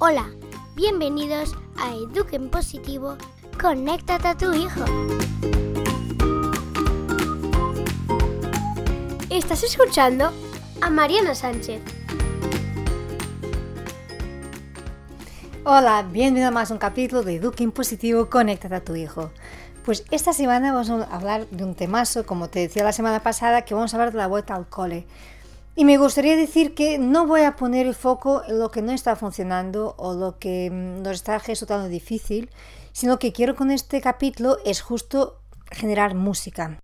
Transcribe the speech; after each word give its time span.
Hola, 0.00 0.30
bienvenidos 0.76 1.56
a 1.76 1.92
Eduquen 1.92 2.50
Positivo, 2.50 3.16
conéctate 3.60 4.28
a 4.28 4.36
tu 4.36 4.54
hijo. 4.54 4.84
Estás 9.28 9.64
escuchando 9.64 10.30
a 10.80 10.90
Mariana 10.90 11.34
Sánchez. 11.34 11.82
Hola, 15.64 16.06
bienvenido 16.08 16.46
a 16.46 16.52
más 16.52 16.70
un 16.70 16.78
capítulo 16.78 17.24
de 17.24 17.34
Eduquen 17.34 17.72
Positivo, 17.72 18.30
conéctate 18.30 18.76
a 18.76 18.84
tu 18.84 18.94
hijo. 18.94 19.32
Pues 19.84 20.04
esta 20.12 20.32
semana 20.32 20.72
vamos 20.72 20.90
a 20.90 21.12
hablar 21.12 21.48
de 21.48 21.64
un 21.64 21.74
temazo, 21.74 22.24
como 22.24 22.48
te 22.48 22.60
decía 22.60 22.84
la 22.84 22.92
semana 22.92 23.24
pasada, 23.24 23.62
que 23.62 23.74
vamos 23.74 23.92
a 23.92 23.96
hablar 23.96 24.12
de 24.12 24.18
la 24.18 24.28
vuelta 24.28 24.54
al 24.54 24.68
cole. 24.68 25.08
Y 25.78 25.84
me 25.84 25.96
gustaría 25.96 26.36
decir 26.36 26.74
que 26.74 26.98
no 26.98 27.24
voy 27.24 27.42
a 27.42 27.54
poner 27.54 27.86
el 27.86 27.94
foco 27.94 28.42
en 28.48 28.58
lo 28.58 28.68
que 28.72 28.82
no 28.82 28.90
está 28.90 29.14
funcionando 29.14 29.94
o 29.96 30.12
lo 30.12 30.36
que 30.40 30.68
mm, 30.72 31.02
nos 31.02 31.12
está 31.12 31.38
resultando 31.38 31.86
difícil, 31.86 32.50
sino 32.90 33.20
que 33.20 33.32
quiero 33.32 33.54
con 33.54 33.70
este 33.70 34.00
capítulo 34.00 34.56
es 34.64 34.80
justo 34.80 35.38
generar 35.70 36.16
música. 36.16 36.80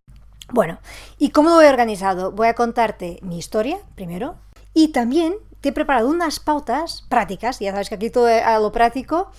Bueno, 0.52 0.78
¿y 1.18 1.30
cómo 1.30 1.50
lo 1.50 1.60
he 1.60 1.68
organizado? 1.68 2.30
Voy 2.30 2.46
a 2.46 2.54
contarte 2.54 3.18
mi 3.22 3.36
historia 3.36 3.78
primero 3.96 4.36
y 4.74 4.92
también 4.92 5.34
te 5.60 5.70
he 5.70 5.72
preparado 5.72 6.08
unas 6.08 6.38
pautas 6.38 7.04
prácticas, 7.08 7.58
ya 7.58 7.72
sabes 7.72 7.88
que 7.88 7.96
aquí 7.96 8.10
todo 8.10 8.28
a 8.28 8.60
lo 8.60 8.70
práctico, 8.70 9.32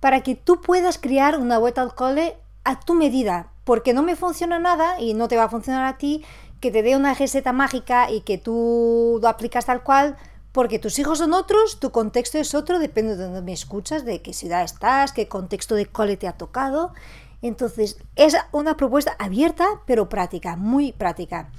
para 0.00 0.22
que 0.22 0.34
tú 0.34 0.62
puedas 0.62 0.96
crear 0.96 1.38
una 1.38 1.58
vuelta 1.58 1.82
al 1.82 1.94
cole 1.94 2.38
a 2.64 2.80
tu 2.80 2.94
medida, 2.94 3.52
porque 3.64 3.92
no 3.92 4.02
me 4.02 4.16
funciona 4.16 4.58
nada 4.58 4.98
y 4.98 5.12
no 5.12 5.28
te 5.28 5.36
va 5.36 5.44
a 5.44 5.48
funcionar 5.50 5.84
a 5.84 5.98
ti 5.98 6.24
que 6.64 6.70
te 6.70 6.82
dé 6.82 6.96
una 6.96 7.12
receta 7.12 7.52
mágica 7.52 8.10
y 8.10 8.22
que 8.22 8.38
tú 8.38 9.18
lo 9.20 9.28
aplicas 9.28 9.66
tal 9.66 9.82
cual, 9.82 10.16
porque 10.50 10.78
tus 10.78 10.98
hijos 10.98 11.18
son 11.18 11.34
otros, 11.34 11.78
tu 11.78 11.90
contexto 11.90 12.38
es 12.38 12.54
otro, 12.54 12.78
depende 12.78 13.16
de 13.16 13.24
dónde 13.24 13.42
me 13.42 13.52
escuchas, 13.52 14.06
de 14.06 14.22
qué 14.22 14.32
ciudad 14.32 14.62
estás, 14.62 15.12
qué 15.12 15.28
contexto 15.28 15.74
de 15.74 15.84
cole 15.84 16.16
te 16.16 16.26
ha 16.26 16.38
tocado. 16.38 16.94
Entonces, 17.42 17.98
es 18.16 18.34
una 18.50 18.78
propuesta 18.78 19.14
abierta, 19.18 19.66
pero 19.84 20.08
práctica, 20.08 20.56
muy 20.56 20.92
práctica. 20.92 21.50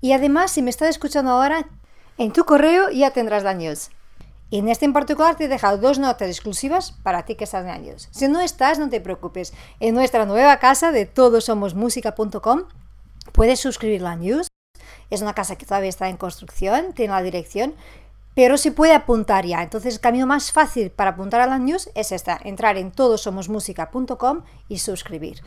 Y 0.00 0.12
además, 0.12 0.50
si 0.50 0.62
me 0.62 0.70
estás 0.70 0.88
escuchando 0.88 1.32
ahora, 1.32 1.68
en 2.16 2.32
tu 2.32 2.44
correo 2.44 2.88
ya 2.88 3.10
tendrás 3.10 3.42
la 3.42 3.52
news. 3.52 3.90
Y 4.48 4.60
en 4.60 4.70
este 4.70 4.86
en 4.86 4.94
particular 4.94 5.36
te 5.36 5.44
he 5.44 5.48
dejado 5.48 5.76
dos 5.76 5.98
notas 5.98 6.30
exclusivas 6.30 6.92
para 7.02 7.26
ti 7.26 7.34
que 7.34 7.44
estás 7.44 7.64
en 7.64 7.70
años. 7.70 8.08
Si 8.12 8.28
no 8.28 8.40
estás, 8.40 8.78
no 8.78 8.88
te 8.88 9.02
preocupes. 9.02 9.52
En 9.78 9.94
nuestra 9.94 10.24
nueva 10.24 10.58
casa 10.58 10.90
de 10.90 11.04
todosomosmusica.com 11.04 12.62
Puedes 13.32 13.60
suscribir 13.60 14.02
la 14.02 14.16
news. 14.16 14.48
Es 15.10 15.22
una 15.22 15.34
casa 15.34 15.56
que 15.56 15.66
todavía 15.66 15.88
está 15.88 16.08
en 16.08 16.16
construcción, 16.16 16.92
tiene 16.92 17.14
la 17.14 17.22
dirección, 17.22 17.74
pero 18.34 18.56
se 18.56 18.72
puede 18.72 18.94
apuntar 18.94 19.46
ya. 19.46 19.62
Entonces 19.62 19.94
el 19.94 20.00
camino 20.00 20.26
más 20.26 20.52
fácil 20.52 20.90
para 20.90 21.10
apuntar 21.10 21.40
a 21.40 21.46
la 21.46 21.58
news 21.58 21.90
es 21.94 22.12
esta, 22.12 22.38
entrar 22.44 22.76
en 22.76 22.92
todosomosmusica.com 22.92 24.42
y 24.68 24.78
suscribir. 24.78 25.42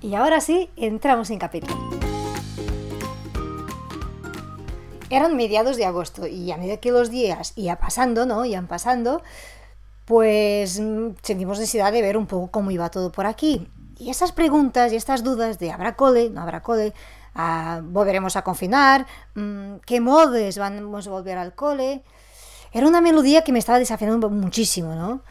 Y 0.00 0.14
ahora 0.14 0.40
sí, 0.40 0.70
entramos 0.76 1.30
en 1.30 1.38
capítulo. 1.38 1.74
Eran 5.10 5.36
mediados 5.36 5.76
de 5.76 5.86
agosto 5.86 6.26
y 6.26 6.52
a 6.52 6.56
medida 6.56 6.76
que 6.78 6.92
los 6.92 7.10
días 7.10 7.52
iban 7.56 7.78
pasando, 7.78 8.26
¿no? 8.26 8.44
Iban 8.44 8.66
pasando, 8.66 9.22
pues 10.04 10.78
mm, 10.78 11.10
sentimos 11.22 11.58
necesidad 11.58 11.92
de 11.92 12.02
ver 12.02 12.16
un 12.16 12.26
poco 12.26 12.50
cómo 12.50 12.70
iba 12.70 12.90
todo 12.90 13.10
por 13.10 13.26
aquí. 13.26 13.68
Y 13.98 14.10
esas 14.10 14.32
preguntas 14.32 14.92
y 14.92 14.96
estas 14.96 15.24
dudas 15.24 15.58
de 15.58 15.72
¿habrá 15.72 15.96
cole? 15.96 16.30
¿No 16.30 16.40
habrá 16.40 16.62
cole? 16.62 16.94
Ah, 17.34 17.80
¿Volveremos 17.82 18.36
a 18.36 18.42
confinar? 18.42 19.06
Mm, 19.34 19.76
¿Qué 19.84 20.00
modes 20.00 20.56
vamos 20.56 21.06
a 21.06 21.10
volver 21.10 21.36
al 21.36 21.54
cole? 21.54 22.02
Era 22.72 22.86
una 22.86 23.00
melodía 23.00 23.42
que 23.42 23.52
me 23.52 23.58
estaba 23.58 23.78
desafiando 23.78 24.30
muchísimo, 24.30 24.94
¿no? 24.94 25.22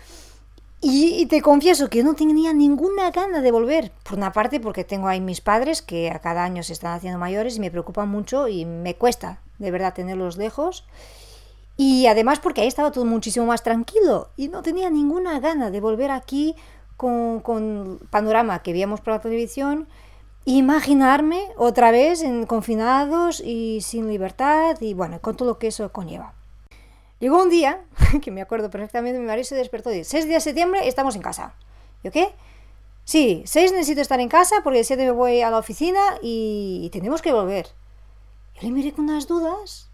Y, 0.80 1.26
te 1.26 1.42
confieso 1.42 1.90
que 1.90 2.04
no 2.04 2.14
tenía 2.14 2.54
ninguna 2.54 3.10
gana 3.10 3.42
de 3.42 3.52
volver. 3.52 3.92
Por 4.04 4.17
una 4.17 4.32
parte 4.32 4.60
porque 4.60 4.83
tengo 4.83 5.08
ahí 5.08 5.20
mis 5.20 5.42
padres 5.42 5.82
que 5.82 6.11
a 6.11 6.20
cada 6.20 6.44
año 6.44 6.61
se 6.61 6.73
están 6.73 6.94
haciendo 6.94 7.17
mayores 7.17 7.58
y 7.58 7.60
me 7.60 7.72
preocupan 7.72 8.10
mucho 8.10 8.48
y 8.48 8.66
me 8.66 8.95
cuesta 8.95 9.39
de 9.58 9.72
verdad 9.72 9.94
tenerlos 9.94 10.38
lejos. 10.38 10.86
Y 11.77 12.06
además 12.08 12.39
porque 12.39 12.61
ahí 12.61 12.67
estaba 12.67 12.92
todo 12.92 13.06
muchísimo 13.06 13.48
más 13.48 13.64
tranquilo 13.64 14.30
y 14.36 14.50
no 14.50 14.61
tenía 14.61 14.89
ninguna 14.89 15.39
gana 15.39 15.72
de 15.72 15.82
volver 15.82 16.11
aquí 16.11 16.56
con, 16.97 17.99
panorama 18.09 18.63
que 18.63 18.73
veíamos 18.73 19.02
por 19.02 19.13
la 19.13 19.21
televisión, 19.21 19.87
imaginarme 20.45 21.41
otra 21.55 21.91
vez 21.91 22.23
en 22.23 22.45
confinados 22.45 23.39
y 23.39 23.81
sin 23.81 24.08
libertad 24.08 24.77
y 24.81 24.93
bueno, 24.93 25.19
con 25.21 25.37
todo 25.37 25.47
lo 25.47 25.59
que 25.59 25.67
eso 25.67 25.91
conlleva. 25.91 26.33
Llegó 27.19 27.41
un 27.41 27.49
día, 27.49 27.81
que 28.21 28.31
me 28.31 28.41
acuerdo 28.41 28.69
perfectamente, 28.69 29.19
mi 29.19 29.25
marido 29.25 29.45
se 29.45 29.55
despertó 29.55 29.91
y 29.91 29.95
dijo, 29.95 30.09
6 30.09 30.27
de 30.27 30.39
septiembre 30.39 30.87
estamos 30.87 31.15
en 31.15 31.21
casa. 31.21 31.53
¿Yo 32.03 32.11
qué? 32.11 32.33
Sí, 33.05 33.43
6 33.45 33.71
necesito 33.71 34.02
estar 34.02 34.19
en 34.19 34.29
casa 34.29 34.58
porque 34.64 34.79
el 34.79 34.85
7 34.85 35.05
me 35.05 35.11
voy 35.11 35.41
a 35.41 35.49
la 35.49 35.59
oficina 35.59 35.99
y, 36.21 36.81
y 36.83 36.89
tenemos 36.89 37.21
que 37.21 37.31
volver. 37.31 37.67
Yo 38.55 38.64
le 38.64 38.71
miré 38.71 38.91
con 38.91 39.05
unas 39.05 39.27
dudas 39.27 39.89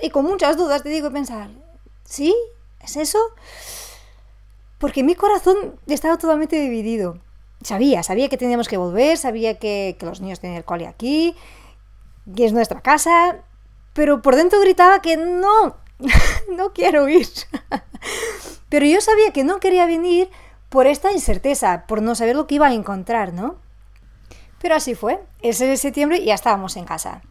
y 0.00 0.10
con 0.10 0.24
muchas 0.24 0.56
dudas 0.56 0.82
te 0.82 0.88
digo 0.88 1.10
pensar, 1.10 1.50
¿sí? 2.04 2.34
¿Es 2.80 2.96
eso? 2.96 3.18
Porque 4.82 5.04
mi 5.04 5.14
corazón 5.14 5.78
estaba 5.86 6.18
totalmente 6.18 6.60
dividido. 6.60 7.16
Sabía, 7.62 8.02
sabía 8.02 8.28
que 8.28 8.36
teníamos 8.36 8.66
que 8.66 8.76
volver, 8.76 9.16
sabía 9.16 9.56
que, 9.56 9.96
los 10.00 10.20
niños 10.20 10.40
tenían 10.40 10.56
el 10.56 10.64
cole 10.64 10.88
aquí, 10.88 11.36
que 12.34 12.46
es 12.46 12.52
nuestra 12.52 12.80
casa, 12.80 13.36
pero 13.92 14.22
por 14.22 14.34
dentro 14.34 14.60
gritaba 14.60 15.00
que 15.00 15.16
no, 15.16 15.76
no 16.56 16.72
quiero 16.72 17.08
ir. 17.08 17.28
pero 18.68 18.84
yo 18.84 19.00
sabía 19.00 19.32
que 19.32 19.44
no 19.44 19.60
quería 19.60 19.86
venir 19.86 20.28
por 20.68 20.88
esta 20.88 21.12
incerteza, 21.12 21.84
por 21.86 22.02
no 22.02 22.16
saber 22.16 22.34
lo 22.34 22.48
que 22.48 22.56
iba 22.56 22.66
a 22.66 22.74
encontrar, 22.74 23.32
¿no? 23.32 23.54
Pero 24.60 24.74
así 24.74 24.96
fue. 24.96 25.20
Ese 25.42 25.64
de 25.64 25.76
septiembre 25.76 26.24
ya 26.24 26.34
estábamos 26.34 26.76
en 26.76 26.86
casa. 26.86 27.22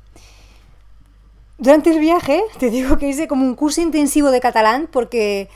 Durante 1.57 1.91
el 1.91 1.99
viaje, 1.99 2.41
te 2.59 2.69
digo 2.69 2.97
que 2.97 3.09
hice 3.09 3.27
como 3.27 3.43
un 3.43 3.55
curso 3.55 3.81
intensivo 3.81 4.31
de 4.31 4.39
catalán 4.39 4.87
porque 4.89 5.49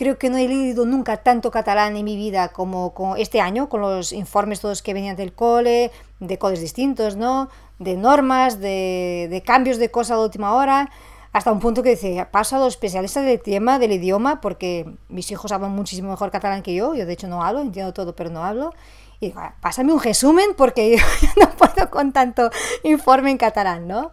Creo 0.00 0.16
que 0.16 0.30
no 0.30 0.38
he 0.38 0.48
leído 0.48 0.86
nunca 0.86 1.18
tanto 1.18 1.50
catalán 1.50 1.94
en 1.94 2.06
mi 2.06 2.16
vida 2.16 2.48
como, 2.48 3.16
este 3.18 3.42
año, 3.42 3.68
con 3.68 3.82
los 3.82 4.14
informes 4.14 4.58
todos 4.58 4.80
que 4.80 4.94
venían 4.94 5.14
del 5.14 5.34
cole, 5.34 5.90
de 6.20 6.38
coles 6.38 6.62
distintos, 6.62 7.16
¿no? 7.16 7.50
De 7.78 7.98
normas, 7.98 8.60
de, 8.60 9.42
cambios 9.44 9.76
de 9.76 9.90
cosas 9.90 10.12
a 10.12 10.14
la 10.14 10.22
última 10.22 10.54
hora, 10.54 10.88
hasta 11.34 11.52
un 11.52 11.60
punto 11.60 11.82
que 11.82 11.90
dice, 11.90 12.26
paso 12.30 12.56
a 12.56 12.60
los 12.60 12.68
especialistas 12.68 13.26
del 13.26 13.42
tema, 13.42 13.78
del 13.78 13.92
idioma, 13.92 14.40
porque 14.40 14.90
mis 15.10 15.30
hijos 15.32 15.52
hablan 15.52 15.72
muchísimo 15.72 16.08
mejor 16.08 16.30
catalán 16.30 16.62
que 16.62 16.74
yo, 16.74 16.94
yo 16.94 17.04
de 17.04 17.12
hecho 17.12 17.28
no 17.28 17.44
hablo, 17.44 17.60
entiendo 17.60 17.92
todo, 17.92 18.16
pero 18.16 18.30
no 18.30 18.42
hablo. 18.42 18.72
Y 19.20 19.26
digo, 19.26 19.42
pásame 19.60 19.92
un 19.92 20.00
resumen 20.00 20.54
porque 20.56 20.96
yo 21.20 21.28
no 21.36 21.50
puedo 21.50 21.90
con 21.90 22.14
tanto 22.14 22.48
informe 22.84 23.32
en 23.32 23.36
catalán, 23.36 23.86
¿no? 23.86 24.12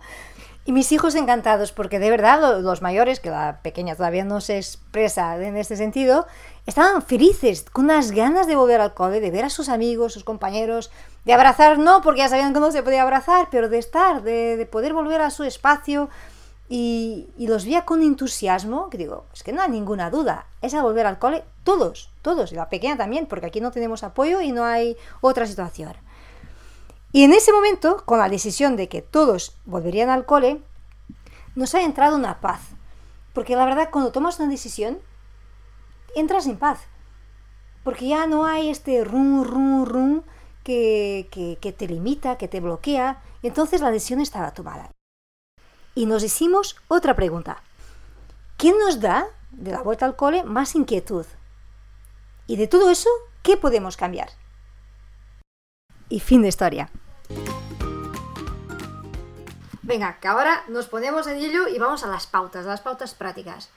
Y 0.67 0.73
mis 0.73 0.91
hijos 0.91 1.15
encantados, 1.15 1.71
porque 1.71 1.97
de 1.97 2.09
verdad 2.09 2.59
los 2.61 2.81
mayores, 2.81 3.21
que 3.21 3.29
la 3.29 3.61
pequeña 3.61 3.95
todavía 3.95 4.25
no 4.25 4.41
se 4.41 4.57
expresa 4.57 5.41
en 5.41 5.55
este 5.55 5.77
sentido, 5.77 6.27
estaban 6.65 7.01
felices, 7.01 7.63
con 7.71 7.85
unas 7.85 8.11
ganas 8.11 8.47
de 8.47 8.57
volver 8.57 8.81
al 8.81 8.93
cole, 8.93 9.21
de 9.21 9.31
ver 9.31 9.45
a 9.45 9.49
sus 9.49 9.69
amigos, 9.69 10.11
sus 10.11 10.25
compañeros, 10.25 10.91
de 11.23 11.31
abrazar, 11.31 11.79
no, 11.79 12.01
porque 12.01 12.19
ya 12.19 12.27
sabían 12.27 12.53
que 12.53 12.59
no 12.59 12.69
se 12.73 12.83
podía 12.83 13.03
abrazar, 13.03 13.47
pero 13.49 13.69
de 13.69 13.77
estar, 13.77 14.23
de, 14.23 14.67
poder 14.69 14.93
volver 14.93 15.21
a 15.21 15.29
su 15.29 15.45
espacio. 15.45 16.09
Y, 16.67 17.29
y, 17.37 17.47
los 17.47 17.63
veía 17.63 17.85
con 17.85 18.03
entusiasmo, 18.03 18.89
que 18.89 18.97
digo, 18.97 19.23
es 19.33 19.43
que 19.43 19.53
no 19.53 19.61
hay 19.61 19.69
ninguna 19.69 20.09
duda, 20.09 20.47
es 20.61 20.73
a 20.73 20.81
volver 20.81 21.05
al 21.05 21.17
cole 21.17 21.45
todos, 21.63 22.11
todos, 22.21 22.51
y 22.51 22.55
la 22.55 22.67
pequeña 22.67 22.97
también, 22.97 23.25
porque 23.27 23.45
aquí 23.45 23.61
no 23.61 23.71
tenemos 23.71 24.03
apoyo 24.03 24.41
y 24.41 24.51
no 24.51 24.65
hay 24.65 24.97
otra 25.21 25.47
situación. 25.47 25.93
Y 27.11 27.23
en 27.23 27.33
ese 27.33 27.53
momento, 27.53 28.03
con 28.05 28.19
la 28.19 28.29
decisión 28.29 28.75
de 28.75 28.89
que 28.89 29.01
todos 29.01 29.55
volverían 29.65 30.09
al 30.09 30.25
cole, 30.25 30.61
nos 31.55 31.73
ha 31.73 31.81
entrado 31.81 32.15
una 32.15 32.39
paz. 32.39 32.61
Porque 33.33 33.55
la 33.55 33.65
verdad, 33.65 33.89
cuando 33.91 34.11
tomas 34.11 34.39
una 34.39 34.49
decisión, 34.49 34.99
entras 36.15 36.47
en 36.47 36.57
paz. 36.57 36.79
Porque 37.83 38.07
ya 38.07 38.27
no 38.27 38.45
hay 38.45 38.69
este 38.69 39.03
rum, 39.03 39.43
rum, 39.43 39.85
rum 39.85 40.23
que, 40.63 41.57
que, 41.61 41.71
te 41.71 41.87
limita, 41.87 42.37
que 42.37 42.47
te 42.47 42.59
bloquea. 42.59 43.21
Entonces 43.41 43.81
la 43.81 43.91
decisión 43.91 44.19
estaba 44.19 44.51
tomada. 44.51 44.91
Y 45.95 46.05
nos 46.05 46.23
hicimos 46.23 46.75
otra 46.89 47.15
pregunta. 47.15 47.61
¿Quién 48.57 48.77
nos 48.79 48.99
da, 48.99 49.27
de 49.51 49.71
la 49.71 49.81
vuelta 49.81 50.05
al 50.05 50.15
cole, 50.15 50.43
más 50.43 50.75
inquietud? 50.75 51.25
Y 52.47 52.57
de 52.57 52.67
todo 52.67 52.89
eso, 52.89 53.09
¿qué 53.43 53.55
podemos 53.55 53.97
cambiar? 53.97 54.29
Y 56.09 56.19
fin 56.19 56.41
de 56.41 56.47
historia. 56.49 56.89
Venga, 59.81 60.19
que 60.19 60.27
ahora 60.27 60.63
nos 60.67 60.87
ponemos 60.87 61.27
en 61.27 61.37
ello 61.37 61.67
y 61.67 61.79
vamos 61.79 62.03
a 62.03 62.07
las 62.07 62.27
pautas, 62.27 62.65
a 62.65 62.69
las 62.69 62.81
pautas 62.81 63.13
prácticas. 63.15 63.69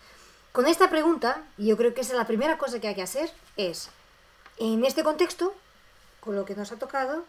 Con 0.52 0.66
esta 0.66 0.90
pregunta, 0.90 1.44
yo 1.56 1.76
creo 1.76 1.94
que 1.94 2.00
es 2.00 2.12
la 2.12 2.26
primera 2.26 2.58
cosa 2.58 2.80
que 2.80 2.88
hay 2.88 2.96
que 2.96 3.02
hacer, 3.02 3.30
es, 3.56 3.90
en 4.58 4.84
este 4.84 5.04
contexto, 5.04 5.54
con 6.18 6.34
lo 6.34 6.44
que 6.44 6.56
nos 6.56 6.72
ha 6.72 6.78
tocado, 6.78 7.24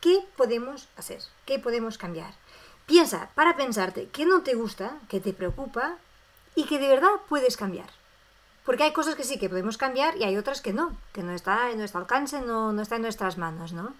¿qué 0.00 0.20
podemos 0.36 0.88
hacer? 0.96 1.20
¿Qué 1.46 1.58
podemos 1.58 1.98
cambiar? 1.98 2.34
Piensa, 2.86 3.30
para 3.34 3.56
pensarte, 3.56 4.08
qué 4.12 4.24
no 4.24 4.42
te 4.42 4.54
gusta, 4.54 4.98
qué 5.08 5.18
te 5.18 5.32
preocupa 5.32 5.96
y 6.54 6.64
que 6.66 6.78
de 6.78 6.88
verdad 6.88 7.10
puedes 7.28 7.56
cambiar. 7.56 7.90
Porque 8.64 8.84
hay 8.84 8.92
cosas 8.92 9.16
que 9.16 9.24
sí 9.24 9.38
que 9.38 9.48
podemos 9.48 9.76
cambiar 9.76 10.16
y 10.16 10.22
hay 10.22 10.36
otras 10.36 10.60
que 10.60 10.72
no, 10.72 10.96
que 11.12 11.24
no 11.24 11.32
está 11.32 11.70
en 11.70 11.78
nuestro 11.78 12.00
alcance, 12.00 12.40
no, 12.40 12.72
no 12.72 12.82
está 12.82 12.96
en 12.96 13.02
nuestras 13.02 13.36
manos, 13.36 13.72
¿no? 13.72 13.94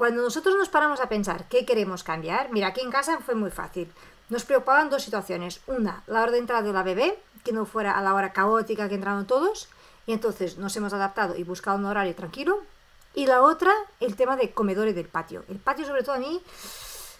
Cuando 0.00 0.22
nosotros 0.22 0.56
nos 0.56 0.70
paramos 0.70 0.98
a 1.02 1.10
pensar 1.10 1.46
qué 1.50 1.66
queremos 1.66 2.02
cambiar, 2.04 2.50
mira, 2.50 2.68
aquí 2.68 2.80
en 2.80 2.90
casa 2.90 3.18
fue 3.18 3.34
muy 3.34 3.50
fácil. 3.50 3.92
Nos 4.30 4.46
preocupaban 4.46 4.88
dos 4.88 5.02
situaciones. 5.02 5.60
Una, 5.66 6.02
la 6.06 6.22
hora 6.22 6.32
de 6.32 6.38
entrada 6.38 6.62
de 6.62 6.72
la 6.72 6.82
bebé, 6.82 7.18
que 7.44 7.52
no 7.52 7.66
fuera 7.66 7.92
a 7.92 8.00
la 8.00 8.14
hora 8.14 8.32
caótica 8.32 8.88
que 8.88 8.94
entraron 8.94 9.26
todos, 9.26 9.68
y 10.06 10.14
entonces 10.14 10.56
nos 10.56 10.74
hemos 10.74 10.94
adaptado 10.94 11.36
y 11.36 11.44
buscado 11.44 11.76
un 11.76 11.84
horario 11.84 12.14
tranquilo. 12.14 12.60
Y 13.14 13.26
la 13.26 13.42
otra, 13.42 13.74
el 14.00 14.16
tema 14.16 14.38
de 14.38 14.52
comedores 14.52 14.94
del 14.94 15.06
patio. 15.06 15.44
El 15.50 15.58
patio, 15.58 15.84
sobre 15.84 16.02
todo 16.02 16.14
a 16.14 16.18
mí, 16.18 16.40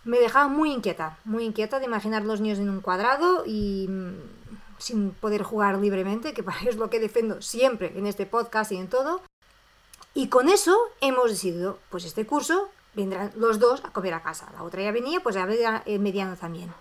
me 0.04 0.18
dejaba 0.18 0.48
muy 0.48 0.72
inquieta, 0.72 1.18
muy 1.26 1.44
inquieta 1.44 1.80
de 1.80 1.84
imaginar 1.84 2.24
los 2.24 2.40
niños 2.40 2.60
en 2.60 2.70
un 2.70 2.80
cuadrado 2.80 3.44
y 3.44 3.88
mm, 3.90 4.14
sin 4.78 5.10
poder 5.10 5.42
jugar 5.42 5.76
libremente, 5.76 6.32
que 6.32 6.42
es 6.66 6.76
lo 6.76 6.88
que 6.88 6.98
defiendo 6.98 7.42
siempre 7.42 7.92
en 7.94 8.06
este 8.06 8.24
podcast 8.24 8.72
y 8.72 8.78
en 8.78 8.88
todo. 8.88 9.20
Y 10.14 10.28
con 10.28 10.48
eso 10.48 10.76
hemos 11.00 11.30
decidido, 11.30 11.78
pues 11.88 12.04
este 12.04 12.26
curso 12.26 12.68
vendrán 12.94 13.32
los 13.36 13.58
dos 13.58 13.82
a 13.84 13.92
comer 13.92 14.14
a 14.14 14.22
casa. 14.22 14.48
La 14.52 14.62
otra 14.62 14.82
ya 14.82 14.92
venía, 14.92 15.20
pues 15.20 15.34
ya 15.34 15.46
venía 15.46 15.82
el 15.86 16.00
mediano 16.00 16.36
también. 16.36 16.72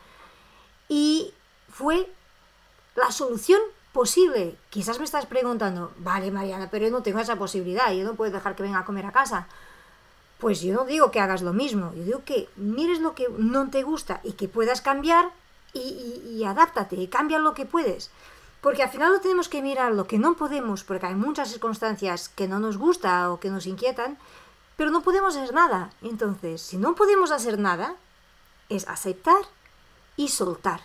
Y 0.87 1.33
fue 1.69 2.09
la 2.95 3.11
solución 3.11 3.61
posible. 3.93 4.55
Quizás 4.69 4.99
me 4.99 5.05
estás 5.05 5.25
preguntando, 5.25 5.91
vale 5.97 6.31
Mariana, 6.31 6.69
pero 6.71 6.85
yo 6.85 6.91
no 6.91 7.03
tengo 7.03 7.19
esa 7.19 7.35
posibilidad, 7.35 7.91
yo 7.93 8.03
no 8.03 8.15
puedo 8.15 8.31
dejar 8.31 8.55
que 8.55 8.63
venga 8.63 8.79
a 8.79 8.85
comer 8.85 9.05
a 9.05 9.11
casa. 9.11 9.47
Pues 10.39 10.61
yo 10.61 10.73
no 10.73 10.85
digo 10.85 11.11
que 11.11 11.19
hagas 11.19 11.41
lo 11.41 11.53
mismo, 11.53 11.93
yo 11.95 12.03
digo 12.03 12.23
que 12.23 12.47
mires 12.55 12.99
lo 12.99 13.13
que 13.13 13.27
no 13.37 13.69
te 13.69 13.83
gusta 13.83 14.21
y 14.23 14.33
que 14.33 14.47
puedas 14.47 14.81
cambiar 14.81 15.31
y, 15.73 16.23
y, 16.25 16.43
adáptate 16.45 16.95
y 16.95 17.07
cambia 17.07 17.39
lo 17.39 17.53
que 17.53 17.65
puedes. 17.65 18.09
Porque 18.61 18.83
al 18.83 18.89
final 18.89 19.13
lo 19.13 19.21
tenemos 19.21 19.47
que 19.47 19.61
mirar 19.61 19.93
lo 19.93 20.05
que 20.05 20.19
no 20.19 20.35
podemos, 20.35 20.83
porque 20.83 21.05
hay 21.05 21.15
muchas 21.15 21.49
circunstancias 21.49 22.29
que 22.29 22.47
no 22.47 22.59
nos 22.59 22.77
gusta 22.77 23.31
o 23.31 23.39
que 23.39 23.49
nos 23.49 23.65
inquietan, 23.65 24.17
pero 24.75 24.91
no 24.91 25.01
podemos 25.01 25.35
hacer 25.35 25.53
nada. 25.53 25.91
Entonces, 26.01 26.61
si 26.61 26.77
no 26.77 26.95
podemos 26.95 27.31
hacer 27.31 27.57
nada, 27.57 27.95
es 28.67 28.87
aceptar 28.87 29.41
y 30.17 30.27
soltar. 30.27 30.81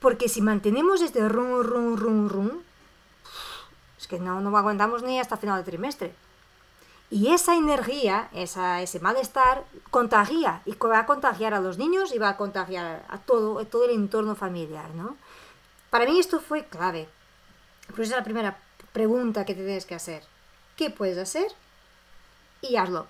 Porque 0.00 0.28
si 0.28 0.42
mantenemos 0.42 1.00
este 1.00 1.28
rum, 1.28 1.60
rum, 1.62 1.96
rum, 1.96 2.28
rum, 2.28 2.50
es 3.98 4.06
que 4.06 4.18
no, 4.18 4.40
no 4.40 4.56
aguantamos 4.56 5.02
ni 5.02 5.20
hasta 5.20 5.36
final 5.36 5.58
de 5.58 5.70
trimestre. 5.70 6.14
Y 7.10 7.32
esa 7.32 7.56
energía, 7.56 8.28
esa, 8.32 8.82
ese 8.82 9.00
malestar, 9.00 9.64
contagia 9.90 10.62
y 10.64 10.74
va 10.76 11.00
a 11.00 11.06
contagiar 11.06 11.54
a 11.54 11.60
los 11.60 11.76
niños 11.76 12.14
y 12.14 12.18
va 12.18 12.30
a 12.30 12.36
contagiar 12.36 13.04
a 13.08 13.18
todo, 13.18 13.64
todo 13.66 13.84
el 13.84 13.90
entorno 13.90 14.36
familiar, 14.36 14.94
¿no? 14.94 15.16
Para 15.90 16.04
mí 16.04 16.18
esto 16.20 16.40
fue 16.40 16.64
clave. 16.64 17.08
Esa 17.92 18.02
es 18.02 18.10
la 18.10 18.24
primera 18.24 18.58
pregunta 18.92 19.44
que 19.44 19.54
te 19.54 19.64
tienes 19.64 19.86
que 19.86 19.96
hacer. 19.96 20.22
¿Qué 20.76 20.90
puedes 20.90 21.18
hacer? 21.18 21.52
Y 22.62 22.76
hazlo. 22.76 23.08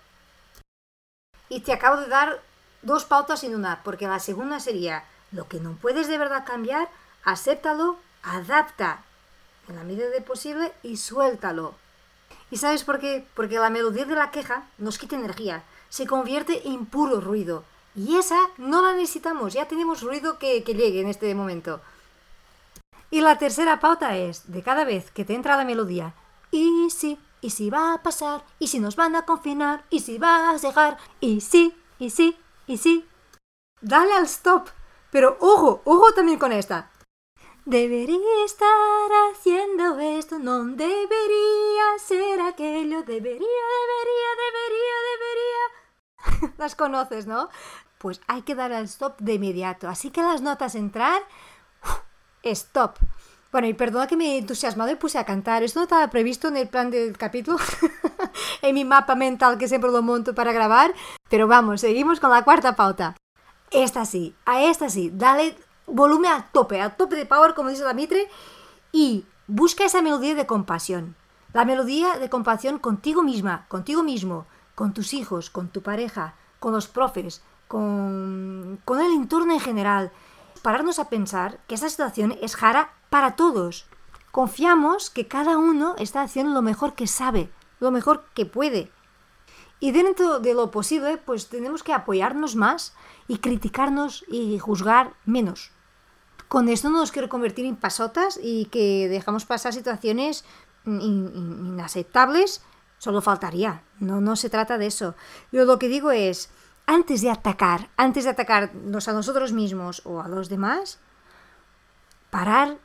Y 1.50 1.61
te 1.61 1.73
acabo 1.73 2.00
de 2.00 2.09
dar 2.09 2.41
dos 2.82 3.05
pautas 3.05 3.44
en 3.44 3.55
una, 3.55 3.82
porque 3.82 4.09
la 4.09 4.19
segunda 4.19 4.61
sería, 4.61 5.05
lo 5.32 5.47
que 5.47 5.61
no 5.61 5.77
puedes 5.77 6.09
de 6.09 6.19
verdad 6.19 6.44
cambiar, 6.47 6.88
acéptalo, 7.25 7.99
adapta 8.23 9.03
en 9.69 9.77
la 9.77 9.85
medida 9.85 10.09
de 10.09 10.21
posible 10.21 10.73
y 10.82 10.97
suéltalo. 10.97 11.75
¿Y 12.50 12.56
sabes 12.56 12.85
por 12.85 12.99
qué? 12.99 13.27
Porque 13.35 13.59
la 13.59 13.71
melodía 13.71 14.06
de 14.06 14.15
la 14.15 14.31
queja 14.31 14.67
nos 14.79 14.99
quita 14.99 15.17
energía, 15.17 15.62
se 15.88 16.06
convierte 16.06 16.69
en 16.69 16.87
puro 16.87 17.21
ruido. 17.21 17.65
Y 17.94 18.17
esa 18.17 18.38
no 18.56 18.82
la 18.82 18.94
necesitamos, 18.94 19.53
ya 19.53 19.69
tenemos 19.69 20.03
ruido 20.03 20.38
que, 20.38 20.62
que 20.65 20.75
llegue 20.75 21.00
en 21.00 21.09
este 21.09 21.35
momento. 21.35 21.81
Y 23.11 23.21
la 23.21 23.39
tercera 23.39 23.81
pauta 23.81 24.17
es, 24.17 24.51
de 24.53 24.62
cada 24.62 24.85
vez 24.85 25.11
que 25.11 25.25
te 25.25 25.35
entra 25.35 25.57
la 25.57 25.65
melodía, 25.65 26.15
y 26.51 26.89
si, 26.91 27.19
y 27.41 27.51
si 27.51 27.71
va 27.71 27.95
a 27.95 28.03
pasar, 28.03 28.45
y 28.59 28.69
si 28.69 28.81
nos 28.81 28.97
van 28.97 29.17
a 29.17 29.27
confinar, 29.27 29.85
y 29.91 30.01
si 30.01 30.19
vas 30.19 30.62
a 30.62 30.67
dejar, 30.67 30.99
y 31.21 31.41
si, 31.41 31.75
y 31.99 32.11
si, 32.11 32.37
y 32.67 32.77
si. 32.77 33.07
Dale 33.81 34.12
al 34.12 34.25
stop 34.25 34.69
pero 35.11 35.37
ojo, 35.41 35.83
ojo 35.85 36.12
también 36.12 36.39
con 36.39 36.53
esta. 36.53 36.91
Debería 37.65 38.45
estar 38.45 39.11
haciendo 39.31 39.99
esto, 39.99 40.39
no 40.39 40.65
debería 40.65 41.99
ser 41.99 42.41
aquello, 42.41 43.03
debería, 43.03 43.67
debería, 43.91 44.31
debería, 44.47 44.97
debería. 45.11 46.55
Las 46.59 46.75
conoces, 46.75 47.27
¿no? 47.27 47.49
Pues 47.99 48.21
hay 48.29 48.43
que 48.43 48.55
dar 48.55 48.73
al 48.73 48.85
stop 48.85 49.19
de 49.19 49.35
inmediato. 49.35 49.89
Así 49.89 50.11
que 50.11 50.23
las 50.23 50.41
notas 50.41 50.75
entrar, 50.75 51.23
stop. 52.43 52.99
Bueno, 53.53 53.67
y 53.67 53.75
perdona 53.75 54.07
que 54.07 54.17
me 54.17 54.35
he 54.35 54.39
entusiasmado 54.39 54.93
y 54.93 54.97
puse 54.97 55.19
a 55.19 55.25
cantar. 55.25 55.63
Esto 55.63 55.81
no 55.81 55.85
estaba 55.85 56.09
previsto 56.09 56.49
en 56.49 56.57
el 56.57 56.69
plan 56.69 56.91
del 56.91 57.19
capítulo, 57.19 57.59
en 58.63 58.75
mi 58.75 58.85
mapa 58.85 59.17
mental 59.17 59.59
que 59.59 59.67
siempre 59.67 59.91
lo 59.91 60.03
monto 60.03 60.35
para 60.35 60.53
grabar. 60.53 60.95
Pero 61.29 61.49
vamos, 61.49 61.81
seguimos 61.81 62.21
con 62.21 62.31
la 62.31 62.45
cuarta 62.45 62.77
pauta. 62.77 63.17
Esta 63.73 64.05
sí, 64.05 64.35
a 64.47 64.63
esta 64.63 64.89
sí, 64.89 65.11
dale 65.13 65.57
volumen 65.87 66.31
a 66.31 66.49
tope, 66.53 66.81
a 66.81 66.97
tope 66.97 67.17
de 67.17 67.27
power, 67.27 67.55
como 67.55 67.71
dice 67.71 67.85
la 67.85 67.95
Mitre, 67.95 68.29
y 68.93 69.25
busca 69.47 69.85
esa 69.85 70.03
melodía 70.03 70.35
de 70.35 70.47
compasión. 70.47 71.17
La 71.53 71.65
melodía 71.65 72.19
de 72.19 72.31
compasión 72.31 72.79
contigo 72.79 73.23
misma, 73.23 73.67
contigo 73.69 74.05
mismo, 74.05 74.47
con 74.77 74.95
tus 74.95 75.13
hijos, 75.13 75.51
con 75.51 75.69
tu 75.69 75.83
pareja, 75.83 76.35
con 76.61 76.73
los 76.73 76.87
profes, 76.87 77.43
con, 77.67 78.81
con 78.85 79.01
el 79.01 79.13
entorno 79.13 79.53
en 79.53 79.61
general. 79.61 80.13
Pararnos 80.62 80.99
a 80.99 81.09
pensar 81.09 81.59
que 81.67 81.75
esta 81.75 81.89
situación 81.89 82.37
es 82.43 82.55
jara 82.55 82.93
para 83.09 83.35
todos. 83.37 83.87
Confiamos 84.31 85.11
que 85.11 85.27
cada 85.27 85.59
uno 85.59 85.95
está 85.99 86.23
haciendo 86.23 86.53
lo 86.53 86.62
mejor 86.62 86.95
que 86.95 87.07
sabe, 87.07 87.51
lo 87.81 87.91
mejor 87.91 88.25
que 88.35 88.47
puede. 88.47 88.93
Y 89.81 89.93
dentro 89.93 90.41
de 90.41 90.53
lo 90.53 90.71
posible, 90.71 91.17
pues 91.17 91.49
tenemos 91.49 91.83
que 91.83 91.95
apoyarnos 91.95 92.55
más 92.55 92.95
y 93.27 93.39
criticarnos 93.39 94.25
y 94.29 94.59
juzgar 94.59 95.15
menos. 95.25 95.71
Con 96.49 96.69
esto 96.69 96.91
no 96.91 96.99
nos 96.99 97.13
quiero 97.13 97.31
convertir 97.31 97.65
en 97.65 97.77
pasotas 97.77 98.39
y 98.43 98.67
que 98.67 99.09
dejamos 99.09 99.47
pasar 99.47 99.73
situaciones 99.73 100.45
inaceptables, 100.85 102.63
solo 102.99 103.23
faltaría. 103.23 103.83
No, 103.99 104.21
no 104.21 104.37
se 104.37 104.51
trata 104.51 104.77
de 104.77 104.87
eso. 104.87 105.15
Yo 105.53 105.65
lo 105.65 105.79
que 105.79 105.89
digo 105.89 106.11
es, 106.11 106.51
antes 106.91 107.21
de 107.21 107.31
atacar, 107.31 107.89
antes 107.97 108.25
de 108.25 108.31
atacarnos 108.31 109.07
a 109.07 109.13
nosotros 109.13 109.53
mismos 109.53 110.03
o 110.05 110.21
a 110.21 110.27
los 110.27 110.49
demás, 110.49 110.99
parar, 112.31 112.79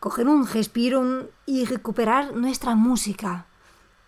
coger 0.00 0.26
un 0.26 0.44
respiro 0.44 1.30
y 1.46 1.64
recuperar 1.64 2.34
nuestra 2.34 2.74
música. 2.74 3.46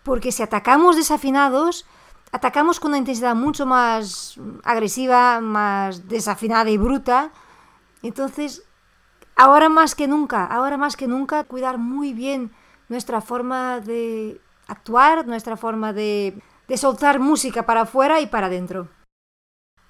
Porque 0.03 0.33
si 0.33 0.43
atacamos 0.43 0.97
desafinados, 0.97 1.85
atacamos 2.33 2.81
con 2.81 2.91
una 2.91 2.97
intensidad 2.97 3.35
mucho 3.35 3.65
más 3.65 4.37
agresiva, 4.65 5.39
más 5.39 6.09
desafinada 6.09 6.69
y 6.69 6.77
bruta. 6.77 7.31
Entonces, 8.03 8.63
ahora 9.37 9.69
más 9.69 9.95
que 9.95 10.09
nunca, 10.09 10.45
ahora 10.45 10.75
más 10.75 10.97
que 10.97 11.07
nunca, 11.07 11.45
cuidar 11.45 11.77
muy 11.77 12.11
bien 12.11 12.51
nuestra 12.89 13.21
forma 13.21 13.79
de 13.79 14.41
actuar, 14.67 15.25
nuestra 15.25 15.55
forma 15.55 15.93
de, 15.93 16.37
de 16.67 16.77
soltar 16.77 17.21
música 17.21 17.65
para 17.65 17.83
afuera 17.83 18.19
y 18.19 18.27
para 18.27 18.47
adentro. 18.47 18.89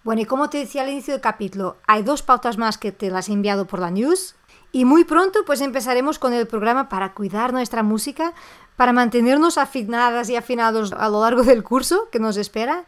Bueno, 0.08 0.22
y 0.22 0.26
como 0.26 0.50
te 0.50 0.60
decía 0.60 0.84
al 0.84 0.90
inicio 0.90 1.16
del 1.16 1.20
capítulo, 1.20 1.76
hay 1.86 2.02
dos 2.02 2.22
pautas 2.22 2.58
más 2.58 2.78
que 2.78 2.94
te 2.94 3.12
las 3.12 3.28
he 3.28 3.34
enviado 3.34 3.68
por 3.68 3.82
la 3.82 3.92
news. 3.92 4.36
Y 4.72 4.86
muy 4.86 5.04
pronto 5.04 5.40
pues 5.46 5.60
empezaremos 5.60 6.18
con 6.18 6.32
el 6.32 6.48
programa 6.48 6.88
para 6.88 7.14
cuidar 7.14 7.52
nuestra 7.52 7.84
música, 7.84 8.34
para 8.78 8.94
mantenernos 8.94 9.58
afinadas 9.58 10.30
y 10.30 10.38
afinados 10.38 10.94
a 10.94 11.10
lo 11.10 11.24
largo 11.24 11.44
del 11.44 11.62
curso 11.62 12.08
que 12.10 12.20
nos 12.20 12.38
espera. 12.38 12.86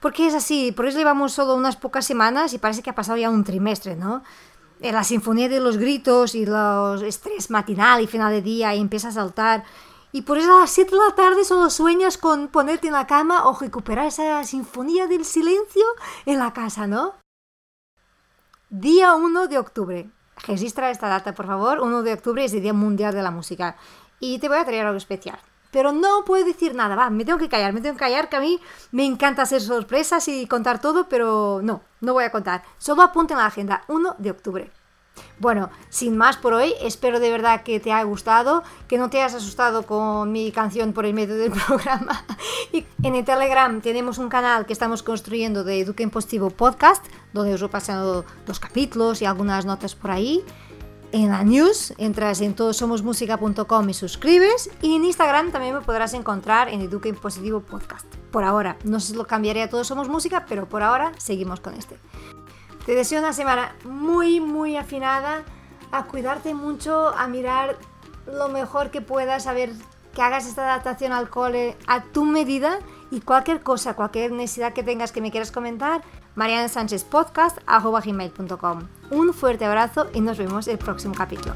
Porque 0.00 0.28
es 0.28 0.34
así, 0.34 0.72
por 0.72 0.86
eso 0.86 0.96
llevamos 0.96 1.34
solo 1.34 1.54
unas 1.56 1.76
pocas 1.76 2.06
semanas 2.06 2.54
y 2.54 2.58
parece 2.58 2.82
que 2.82 2.88
ha 2.88 2.94
pasado 2.94 3.18
ya 3.18 3.28
un 3.28 3.44
trimestre, 3.44 3.94
¿no? 3.94 4.22
En 4.80 4.94
la 4.94 5.04
sinfonía 5.04 5.50
de 5.50 5.60
los 5.60 5.76
gritos 5.76 6.34
y 6.34 6.46
los 6.46 7.02
estrés 7.02 7.50
matinal 7.50 8.00
y 8.00 8.06
final 8.06 8.32
de 8.32 8.40
día 8.40 8.74
y 8.74 8.80
empieza 8.80 9.08
a 9.08 9.12
saltar. 9.12 9.64
Y 10.16 10.22
por 10.22 10.38
eso 10.38 10.56
a 10.56 10.60
las 10.60 10.70
7 10.70 10.92
de 10.92 10.96
la 10.96 11.14
tarde 11.14 11.44
solo 11.44 11.68
sueñas 11.68 12.16
con 12.16 12.48
ponerte 12.48 12.86
en 12.86 12.94
la 12.94 13.06
cama 13.06 13.46
o 13.46 13.58
recuperar 13.58 14.06
esa 14.06 14.42
sinfonía 14.44 15.06
del 15.06 15.26
silencio 15.26 15.84
en 16.24 16.38
la 16.38 16.54
casa, 16.54 16.86
¿no? 16.86 17.16
Día 18.70 19.14
1 19.14 19.46
de 19.46 19.58
octubre. 19.58 20.10
Registra 20.46 20.90
esta 20.90 21.08
data, 21.08 21.34
por 21.34 21.46
favor. 21.46 21.82
1 21.82 22.02
de 22.02 22.14
octubre 22.14 22.42
es 22.42 22.54
el 22.54 22.62
Día 22.62 22.72
Mundial 22.72 23.12
de 23.12 23.22
la 23.22 23.30
Música. 23.30 23.76
Y 24.18 24.38
te 24.38 24.48
voy 24.48 24.56
a 24.56 24.64
traer 24.64 24.86
algo 24.86 24.96
especial. 24.96 25.38
Pero 25.70 25.92
no 25.92 26.24
puedo 26.24 26.46
decir 26.46 26.74
nada, 26.74 26.96
va, 26.96 27.10
me 27.10 27.26
tengo 27.26 27.38
que 27.38 27.50
callar, 27.50 27.74
me 27.74 27.82
tengo 27.82 27.96
que 27.96 28.00
callar, 28.00 28.30
que 28.30 28.36
a 28.36 28.40
mí 28.40 28.58
me 28.92 29.04
encanta 29.04 29.42
hacer 29.42 29.60
sorpresas 29.60 30.28
y 30.28 30.46
contar 30.46 30.80
todo, 30.80 31.10
pero 31.10 31.60
no, 31.62 31.82
no 32.00 32.14
voy 32.14 32.24
a 32.24 32.32
contar. 32.32 32.62
Solo 32.78 33.02
apunte 33.02 33.34
en 33.34 33.40
la 33.40 33.46
agenda, 33.46 33.84
1 33.88 34.16
de 34.16 34.30
octubre. 34.30 34.72
Bueno, 35.38 35.70
sin 35.90 36.16
más 36.16 36.36
por 36.36 36.54
hoy, 36.54 36.72
espero 36.80 37.20
de 37.20 37.30
verdad 37.30 37.62
que 37.62 37.78
te 37.78 37.92
haya 37.92 38.04
gustado, 38.04 38.62
que 38.88 38.96
no 38.96 39.10
te 39.10 39.18
hayas 39.18 39.34
asustado 39.34 39.82
con 39.84 40.32
mi 40.32 40.50
canción 40.50 40.92
por 40.92 41.04
el 41.04 41.12
medio 41.14 41.34
del 41.36 41.52
programa. 41.66 42.24
Y 42.72 42.86
en 43.02 43.14
el 43.14 43.24
Telegram 43.24 43.80
tenemos 43.80 44.18
un 44.18 44.28
canal 44.28 44.66
que 44.66 44.72
estamos 44.72 45.02
construyendo 45.02 45.62
de 45.62 45.80
Eduque 45.80 46.06
Positivo 46.08 46.50
Podcast, 46.50 47.04
donde 47.32 47.54
os 47.54 47.62
he 47.62 47.68
pasado 47.68 48.24
los 48.46 48.60
capítulos 48.60 49.20
y 49.20 49.26
algunas 49.26 49.66
notas 49.66 49.94
por 49.94 50.10
ahí. 50.10 50.42
en 51.12 51.30
la 51.30 51.44
news, 51.44 51.94
entras 51.98 52.40
en 52.40 52.54
todosomosmusica.com 52.54 53.88
y 53.88 53.94
suscribes. 53.94 54.70
Y 54.82 54.96
en 54.96 55.04
Instagram 55.04 55.52
también 55.52 55.74
me 55.74 55.80
podrás 55.80 56.14
encontrar 56.14 56.68
en 56.68 56.80
Eduque 56.80 57.08
Impositivo 57.08 57.60
Podcast. 57.60 58.06
Por 58.30 58.44
ahora, 58.44 58.76
no 58.84 59.00
sé 59.00 59.12
si 59.12 59.16
lo 59.16 59.26
cambiaré 59.26 59.62
a 59.62 59.70
Todos 59.70 59.86
Somos 59.86 60.08
Música, 60.08 60.44
pero 60.48 60.68
por 60.68 60.82
ahora 60.82 61.12
seguimos 61.18 61.60
con 61.60 61.74
este. 61.74 61.96
Te 62.86 62.94
deseo 62.94 63.18
una 63.18 63.32
semana 63.32 63.74
muy, 63.84 64.38
muy 64.38 64.76
afinada, 64.76 65.42
a 65.90 66.04
cuidarte 66.04 66.54
mucho, 66.54 67.08
a 67.08 67.26
mirar 67.26 67.76
lo 68.26 68.48
mejor 68.48 68.92
que 68.92 69.00
puedas, 69.00 69.48
a 69.48 69.52
ver 69.52 69.72
que 70.14 70.22
hagas 70.22 70.46
esta 70.46 70.62
adaptación 70.62 71.12
al 71.12 71.28
cole 71.28 71.76
a 71.88 72.04
tu 72.04 72.24
medida 72.24 72.78
y 73.10 73.20
cualquier 73.20 73.60
cosa, 73.60 73.94
cualquier 73.94 74.30
necesidad 74.30 74.72
que 74.72 74.84
tengas 74.84 75.10
que 75.10 75.20
me 75.20 75.32
quieras 75.32 75.50
comentar, 75.50 76.02
Mariana 76.36 76.68
Sánchez 76.68 77.02
Podcast, 77.02 77.58
gmail.com. 77.66 78.88
Un 79.10 79.34
fuerte 79.34 79.64
abrazo 79.64 80.06
y 80.14 80.20
nos 80.20 80.38
vemos 80.38 80.68
el 80.68 80.78
próximo 80.78 81.14
capítulo. 81.14 81.54